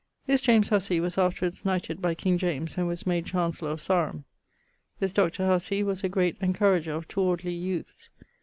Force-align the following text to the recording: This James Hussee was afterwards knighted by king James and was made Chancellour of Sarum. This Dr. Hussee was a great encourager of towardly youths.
This 0.25 0.41
James 0.41 0.69
Hussee 0.69 0.99
was 0.99 1.19
afterwards 1.19 1.63
knighted 1.63 2.01
by 2.01 2.15
king 2.15 2.35
James 2.39 2.75
and 2.75 2.87
was 2.87 3.05
made 3.05 3.27
Chancellour 3.27 3.69
of 3.73 3.81
Sarum. 3.81 4.25
This 4.99 5.13
Dr. 5.13 5.45
Hussee 5.47 5.83
was 5.83 6.03
a 6.03 6.09
great 6.09 6.37
encourager 6.41 6.93
of 6.93 7.07
towardly 7.07 7.53
youths. 7.53 8.09